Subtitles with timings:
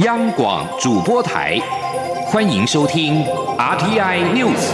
[0.00, 1.58] 央广主播台，
[2.26, 3.24] 欢迎收听
[3.56, 4.70] RTI News。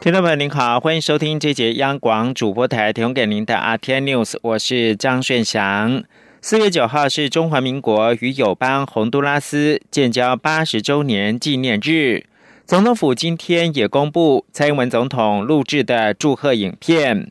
[0.00, 6.02] 听众朋友您好，欢迎收听这节央广主播台提供给您的 RTI News，我是张炫祥。
[6.40, 12.24] 四月九号是中华民国与友邦洪都拉斯建交八十周年纪念日。
[12.66, 17.30] 总统府今天也公布蔡英文总统录制的祝贺影片。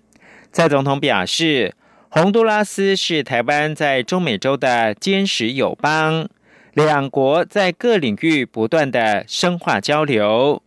[0.53, 1.75] 蔡总统表示，
[2.07, 6.29] 洪都拉斯是台湾在中美洲的坚实友邦，
[6.73, 10.63] 两国在各领域不断的深化交流，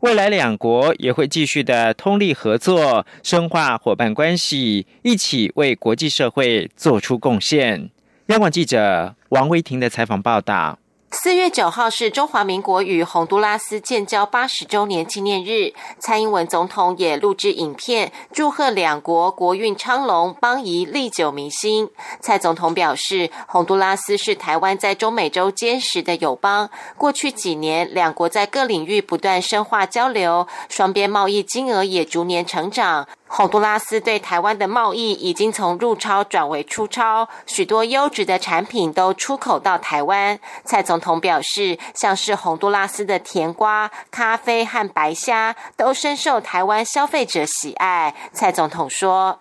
[0.00, 7.88] 未来两国也会继续的通力合作，深化伙伴关系，一起为国际社会做出贡献。
[8.26, 10.79] 央广记者王威婷的采访报道。
[11.12, 21.90] 四月九号是中华民国与洪都拉斯建交八十周年纪念日，蔡英文总统也录制影片祝贺两国国运昌隆、邦谊历久弥新。
[22.20, 33.08] 蔡总统表示，洪都拉斯是台湾在中美洲坚实的友邦，过去几年两国在各领域不断深化交流，双边贸易金额也逐年成长。
[33.32, 40.36] 洪都拉斯对台湾的贸易已经从入超转为出超，许多优质的产品都出口到台湾。
[40.64, 48.12] 蔡总统表示，像是洪都拉斯的甜瓜、咖啡和白虾都深受台湾消费者喜爱。
[48.32, 49.38] 蔡总统说：“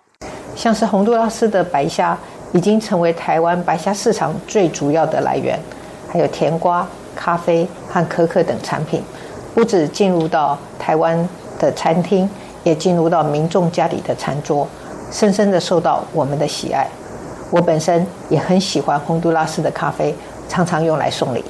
[0.56, 2.16] 像是洪都拉斯的白虾
[2.54, 5.60] 已经成为台湾白虾市场最主要的来源，
[6.08, 9.04] 还有甜瓜、咖啡和可可等产品，
[9.56, 12.30] 不止进入到台湾的餐厅。”
[12.64, 14.68] 也进入到民众家里的餐桌，
[15.12, 16.88] 深深的受到我们的喜爱。
[17.52, 20.14] 我本身也很喜欢洪都拉斯的咖啡，
[20.48, 21.44] 常常用来送礼。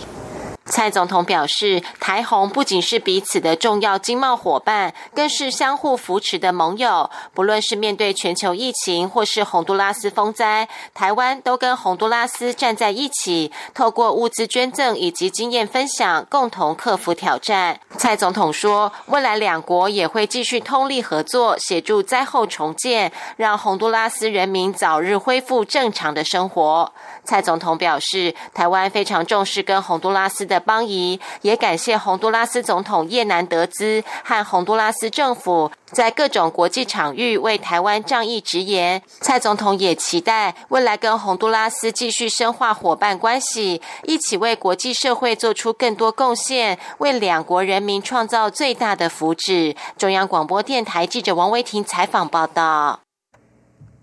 [0.70, 7.10] 蔡总统表示，台红不仅是彼此的重要经贸伙伴，更是相互扶持的盟友。
[7.34, 17.80] 不论是面对全球疫情，或是洪都拉斯风灾，台湾都跟洪都拉斯站在一起，透过物资捐赠以及经验分享，共同克服挑战。
[17.98, 26.94] 蔡总统说，未来两国也会继续通力合作，协助灾后重建，让洪都拉斯人民早日恢复正常的生活。
[27.24, 30.59] 蔡总统表示，台湾非常重视跟洪都拉斯的。
[30.60, 39.02] 邦谊也感谢洪都拉斯总统叶南德兹和洪都拉斯政府在各种国际场域为台湾仗义直言。
[39.22, 49.76] 蔡总统也期待未来跟洪都拉斯继续深化伙伴关系，一起为国际社会做出更多贡献，为两国人民创造最大的福祉。
[49.98, 53.02] 中央广播电台记者王维婷采访报道。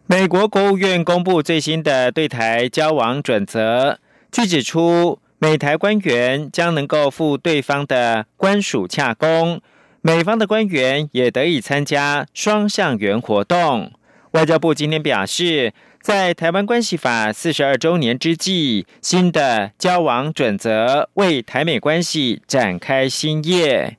[0.07, 3.99] 美国国务院公布最新的对台交往准则，
[4.31, 5.19] 据指出。
[5.39, 9.61] 美台官员将能够赴对方的官署洽公，
[10.01, 13.93] 美方的官员也得以参加双向员活动。
[14.31, 23.99] 外交部今天表示，在《台湾关系法》四十二周年之际，新的交往准则为台美关系展开新页。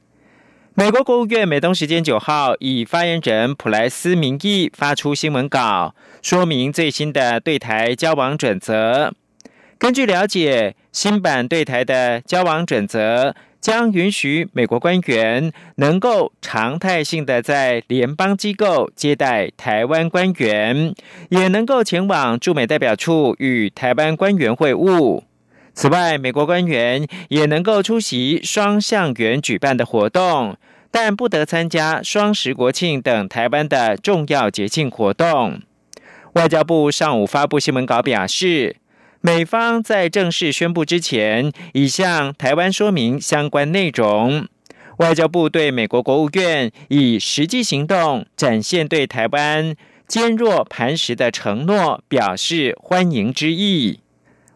[0.74, 5.94] 美国国务院美东时间九号以发言人普莱斯名义发出新闻稿，
[6.24, 9.14] 说明最新的对台交往准则。
[9.80, 20.96] 根据了解，新版对台的交往准则将允许美国官员能够常态性的在联邦机构接待台湾官员，
[21.30, 25.22] 也能够前往驻美代表处与台湾官员会晤。
[25.76, 30.58] 此外，美国官员也能够出席双向元举办的活动，
[30.90, 35.62] 但不得参加双十国庆等台湾的重要节庆活动。
[36.34, 38.78] 外交部上午发布新闻稿表示。
[39.28, 44.48] 美方在正式宣布之前，已向台湾说明相关内容。
[45.00, 49.76] 外交部对美国国务院以实际行动展现对台湾
[50.08, 54.00] 坚若磐石的承诺表示欢迎之意。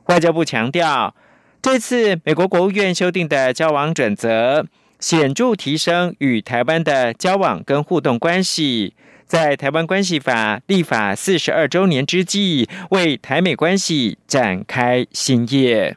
[0.05, 1.13] 外交部强调，
[1.61, 4.65] 这次美国国务院修订的交往准则，
[5.01, 8.93] 显著提升与台湾的交往跟互动关系。
[9.31, 15.95] 在台湾关系法立法四十二周年之际，为台美关系展开新页。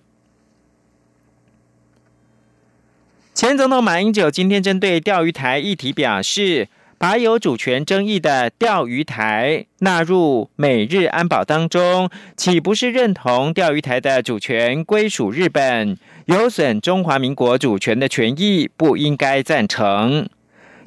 [3.34, 20.28] 前总统马英九今天针对钓鱼台议题表示，把有主权争议的钓鱼台纳入美日安保当中，岂不是认同钓鱼台的主权归属日本，有损中华民国主权的权益，不应该赞成。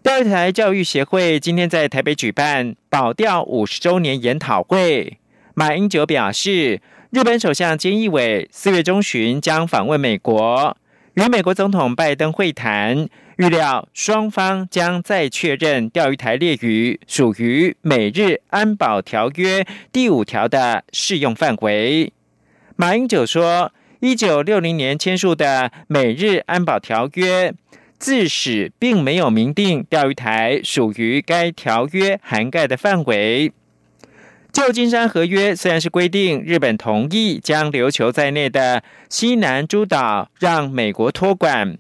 [0.04, 5.18] 钓鱼台教育协会今天在台北举办保钓五十周年研讨会。
[5.56, 6.80] 马英九表示，
[7.10, 10.78] 日本首相菅义伟四月中旬将访问美国，
[11.16, 22.14] 与美国总统拜登会谈，预料双方将再确认钓鱼台列屿属于美日安保条约第五条的适用范围。
[22.76, 27.52] 马英九说，一九六零年签署的美日安保条约，
[28.00, 33.52] 自始并没有明定钓鱼台属于该条约涵盖的范围。
[34.52, 41.78] 旧金山合约虽然是规定日本同意将琉球在内的西南诸岛让美国托管。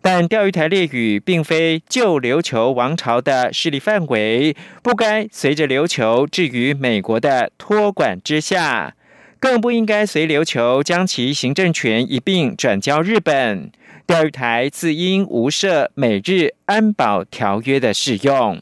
[0.00, 8.94] 但钓鱼台列屿并非旧琉球王朝的势力范围，不该随着琉球置于美国的托管之下，
[9.40, 13.72] 更不应该随琉球将其行政权一并转交日本。
[14.06, 18.60] 钓鱼台自因无涉美日安保条约的适用。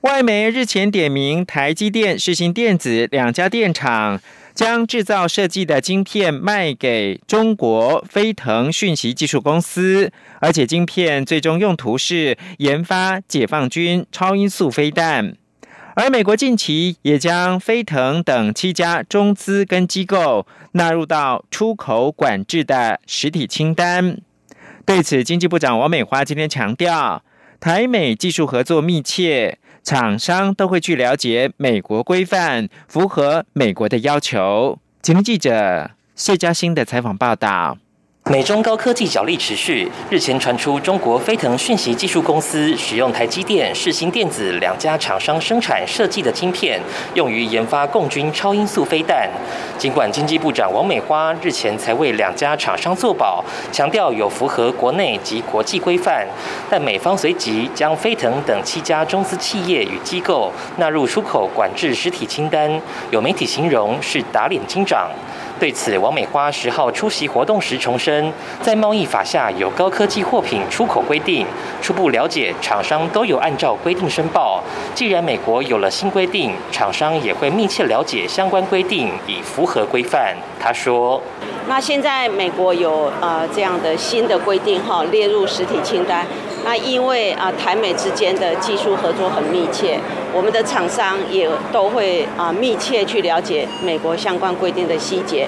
[0.00, 4.20] 外媒日前点名台积电、世新电子两家电厂。
[4.52, 15.36] 将制造设计的晶片卖给中国飞腾讯息技术公司，而且晶片最终用途是研发解放军超音速飞弹。
[15.94, 24.18] 而美国近期也将飞腾等七家中资跟机构纳入到出口管制的实体清单。
[24.86, 27.22] 对此，经济部长王美花今天强调，
[27.58, 29.58] 台美技术合作密切。
[29.82, 34.78] 厂商都会去了解美国规范，符合美国的要求。
[35.00, 37.78] 请听记者谢嘉欣的采访报道。
[38.26, 46.80] 美中高科技角力持续，日前传出中国飞腾讯息技术公司使用台积电、世新电子两家厂商生产设计的晶片，
[47.14, 49.28] 用于研发共军超音速飞弹。
[49.76, 56.24] 尽管经济部长王美花日前才为两家厂商作保，强调有符合国内及国际规范，
[56.70, 62.80] 但美方随即将飞腾等七家中资企业与机构纳入出口管制实体清单，
[63.10, 65.10] 有媒体形容是打脸金掌。
[65.60, 71.46] 对此，王美花十号出席活动时重申，在贸易法下有高科技货品出口规定，
[71.82, 74.62] 初步了解厂商都有按照规定申报。
[74.94, 80.34] 既然美国有了新规定，厂商也会密切了解相关规定，以符合规范。
[80.58, 81.20] 他说
[81.68, 86.26] ：“那现在美国有呃这样的新的规定哈，列入实体清单。
[86.64, 89.98] 那因为啊台美之间的技术合作很密切，
[90.32, 95.46] 我们的厂商也都会啊密切去了解美国相关规定的细节。”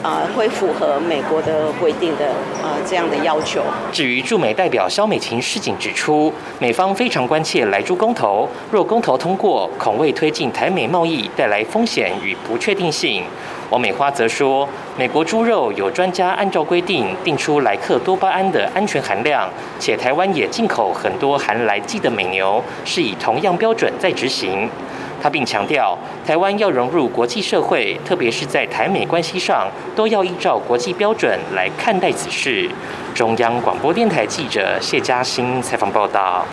[0.00, 2.28] 啊，会符合美国的规定的
[2.62, 3.60] 啊这样的要求。
[3.90, 13.24] 至于驻美代表肖美琴市警指出，美方非常关切来猪公投，若公投通过，恐为推进台美贸易带来风险与不确定性。
[13.70, 14.66] 王美花则说，
[14.96, 19.46] 美国猪肉有专家按照规定定出莱克多巴胺的安全含量，
[19.78, 24.68] 且台湾也进口很多含来剂的美牛，是以同样标准在执行。
[25.20, 32.70] 他并强调，台湾要融入国际社会，特别是在台美关系上，都要依照国际标准来看待此事。
[33.14, 36.46] 中央广播电台记者谢嘉欣采访报道。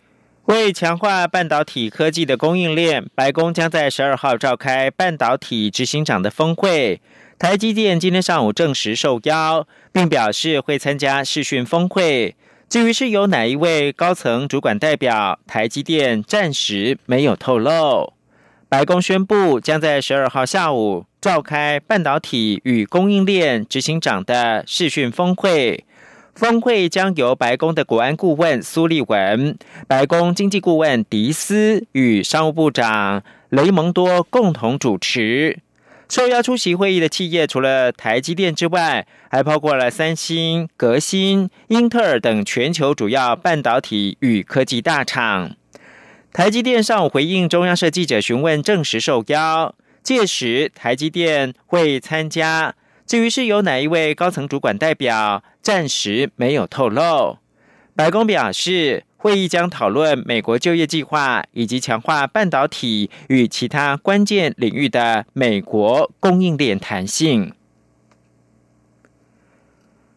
[0.45, 7.01] 为强化半导体科技的供应链，白宫将在十二号召开半导体执行长的峰会。
[7.39, 12.35] 台积电今天上午证实受邀，并表示会参加视讯峰会。
[12.69, 18.13] 至于是由哪一位高层主管代表，台积电暂时没有透露。
[18.69, 25.85] 白宫宣布，将在十二号下午召开半导体与供应链执行长的视讯峰会。
[26.35, 35.59] 峰会将由白宫的国安顾问苏利文、白宫经济顾问迪斯与商务部长雷蒙多共同主持。
[36.09, 45.55] 受邀出席会议的企业，除了台积电之外，还包括了三星、革新、英特尔等全球主要半导体与科技大厂。
[46.33, 52.75] 台积电上午回应中央社记者询问，证实受邀，届时台积电会参加。
[53.07, 57.39] 至于是由哪一位高层主管代表，暂时没有透露。
[57.95, 67.51] 白宫表示，会议将讨论美国就业计划以及强化半导体与其他关键领域的美国供应链弹性。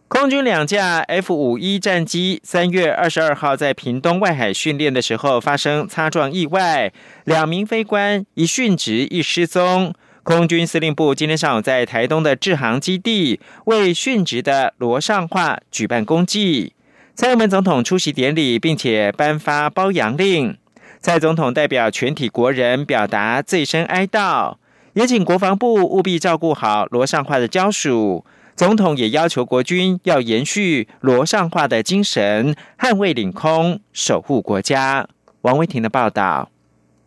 [0.07, 6.93] 空军两架 F 五一战机三月二十二号在屏东外海训练的时候发生擦撞意外，
[7.25, 9.95] 两名飞官一殉职一失踪。
[10.29, 16.75] 空军司令部今天上午在台东的制航基地为殉职的罗尚化举办公祭，
[17.15, 20.55] 蔡英文总统出席典礼，并且颁发褒扬令。
[21.01, 24.57] 蔡总统代表全体国人表达最深哀悼，
[24.93, 28.27] 也请国防部务必照顾好罗尚化的家属。
[28.55, 35.09] 总统也要求国军要延续罗尚化的精神，捍卫领空，守护国家。
[35.41, 36.51] 王维婷的报道。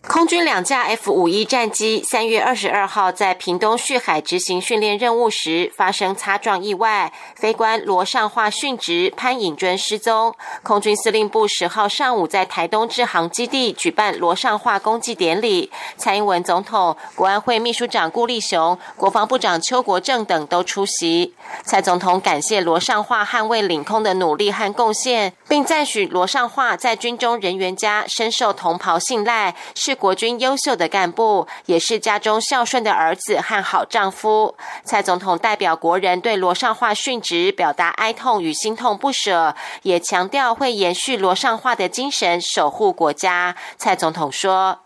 [0.07, 10.35] 空军两架 F 五一战机三月二十二号在屏东旭海执行训练任务时发生擦撞意外，飞官罗尚化殉职，潘颖尊失踪。
[10.63, 21.35] 空军司令部十号上午在台东制航基地举办罗尚化公祭典礼，蔡英文总统、国安会秘书长顾立雄、国防部长邱国正等都出席。
[21.63, 29.90] 蔡总统感谢罗尚化捍卫领空的努力和贡献，并赞许罗尚化在军中人员家深受同袍信赖，是。
[29.91, 34.55] 是国军优秀的干部，也是家中孝顺的儿子和好丈夫。
[34.85, 43.53] 蔡总统代表国人对罗尚化殉职表达哀痛与心痛不舍，也强调会延续罗尚化的精神，守护国家。
[43.75, 44.79] 蔡总统说：“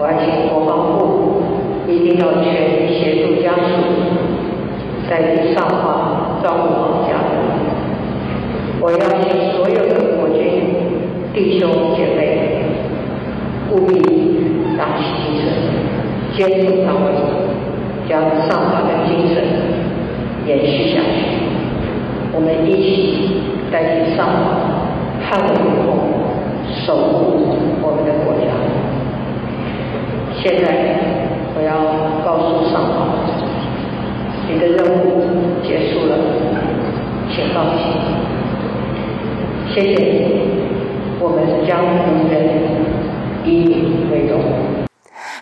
[0.00, 1.42] 我要请国防部
[1.86, 3.60] 一定要全力协助家属
[5.10, 7.36] 在上化照顾好家人。
[8.80, 10.40] 我要请所有的国军
[11.34, 12.64] 弟兄姐妹
[13.72, 14.00] 务必。”
[14.78, 15.50] 打起精神，
[16.38, 17.18] 坚持到底，
[18.08, 19.42] 将上法的精神
[20.46, 21.34] 延续下去。
[22.32, 23.42] 我们一起
[23.72, 24.54] 带领上法，
[25.26, 25.98] 捍卫领空，
[26.86, 28.54] 守护我们的国家。
[30.40, 30.64] 现在
[31.56, 31.74] 我要
[32.24, 32.96] 告诉上法，
[34.48, 35.26] 你的任务
[35.64, 36.14] 结束了，
[37.34, 37.82] 请放心。
[39.74, 40.38] 谢谢你，
[41.18, 42.38] 我们将无人。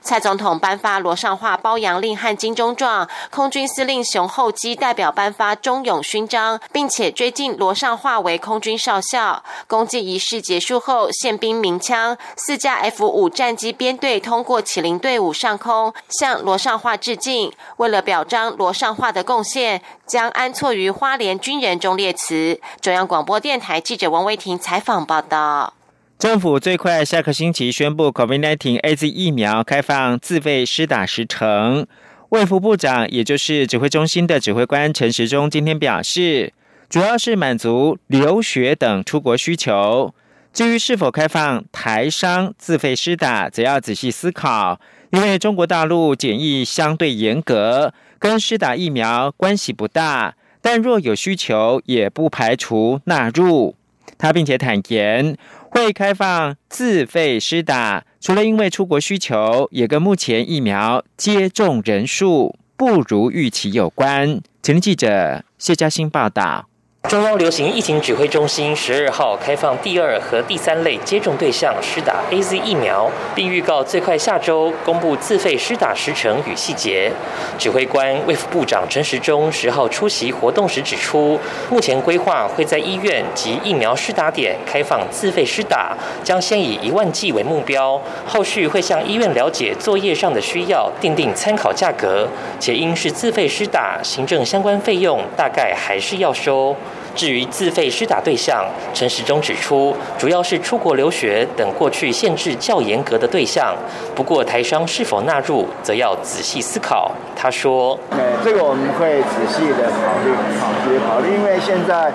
[0.07, 9.43] 蔡总统颁发罗尚化褒扬令和金钟状，空军司令熊厚基代表颁发忠勇勋章，并且追进罗尚化为空军少校。
[9.67, 17.53] 公祭仪式结束后，宪兵鸣枪，四架 F 五战机编队通过启灵队伍上空，向罗尚化致敬。
[17.79, 22.61] 为了表彰罗尚化的贡献，将安错于花莲军人中烈祠。
[22.81, 25.76] 中央广播电台记者王维婷采访报道。
[26.19, 31.87] 政府最快下个星期宣布 COVID-19 A Z 疫苗开放自费施打时程。
[32.31, 36.55] 卫福部长，也就是指挥中心的指挥官陈时中今天表示，
[36.89, 40.15] 主要是满足留学等出国需求。
[40.55, 44.81] 至于是否开放台商自费施打，则要仔细思考，
[45.11, 50.35] 因为中国大陆检疫相对严格，跟施打疫苗关系不大。
[50.63, 53.77] 但若有需求，也不排除纳入。
[54.19, 55.37] 他并且坦言。
[55.77, 64.41] 会开放自费施打，除了因为出国需求，也跟目前疫苗接种人数不如预期有关。
[64.63, 66.67] 前记者谢嘉欣报道。
[67.09, 77.13] 中央流行疫情指挥中心十二号开放第二和第三类接种对象施打 A Z 疫苗，并预告最快下周公布自费施打时程与细节。
[77.57, 81.39] 指挥官卫副部长陈时中十号出席活动时指出，
[81.71, 92.27] 目前规划会在医院及疫苗施打点开放自费施打，将先以一万剂为目标，后续会向医院了解作业上的需要，定定参考价格。
[92.59, 96.75] 且因是自费施打，行政相关费用大概还是要收。
[97.17, 103.75] 至于自费施打对象，陈时中指出，主要是出国留学等过去限制较严格的对象。
[104.15, 107.11] 不过台商是否纳入，则要仔细思考。
[107.35, 107.99] 他说：“，
[108.45, 110.31] 这个我们会仔细的考虑，
[110.61, 112.13] 考虑考虑，因为现在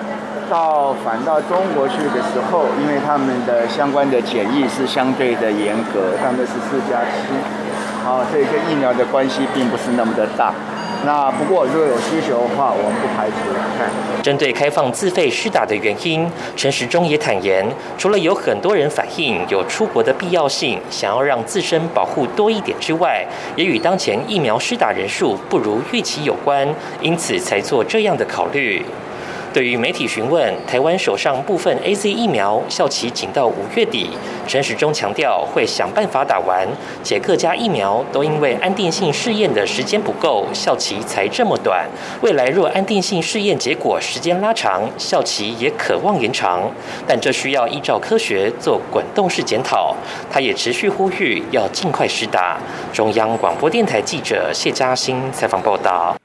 [0.48, 7.34] 到返到中国去的时候，因为他们的相关的检疫是相对的严格，他们是四加七，
[8.04, 10.54] 好，所以跟疫苗的关系并不是那么的大。”
[11.04, 14.22] 那不过，如果有需求的话，我们不排除。
[14.22, 17.66] 针对开放自费施打的原因，陈时中也坦言，
[17.98, 26.68] 除了有很多人反映有出国的必要性，想要让自身保护多一点之外，也与当前疫苗施打人数不如预期有关，
[27.00, 28.84] 因此才做这样的考虑。
[29.52, 34.08] 对于媒体询问台湾手上部分 A Z 疫苗效期仅到五月底，
[34.48, 36.66] 陈时中强调会想办法打完，
[37.04, 41.86] 且各家疫苗都因为安定性试验的时间不够，效期才这么短。
[42.22, 46.70] 未来若安定性试验结果时间拉长，效期也可望延长，
[47.06, 49.94] 但这需要依照科学做滚动式检讨。
[50.30, 52.58] 他也持续呼吁要尽快施打。
[52.92, 56.21] 中央广播电台记者谢嘉欣采访报道。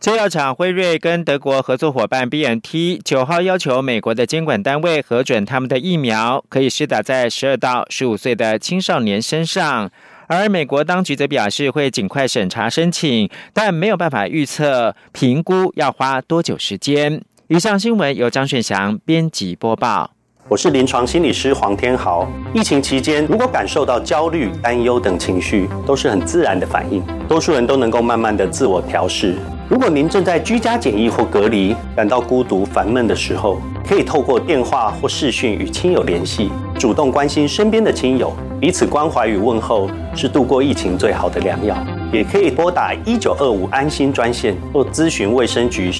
[0.00, 9.90] 制药厂辉瑞跟德国合作伙伴 BNT 九号要求美国的监管单位核准他们的疫苗可以施打在十二到十五岁的青少年身上，
[10.28, 17.20] 而美国当局则表示会尽快审查申请，但没有办法预测评估要花多久时间。
[17.48, 20.12] 以上新闻由张炫祥编辑播报。
[20.46, 22.30] 我是临床心理师黄天豪。
[22.54, 29.34] 疫情期间，如果感受到焦虑、担忧等情绪，都是很自然的反应，多数人都能够慢慢的自我调试。
[29.70, 41.76] 如果您正在居家检疫或隔离，感到孤独烦闷的时候，可以透过电话或视讯与亲友联系，主动关心身边的亲友，彼此关怀与问候是度过疫情最好的良药。
[42.10, 45.92] 也可以拨打一九二五安心专线或咨询卫生局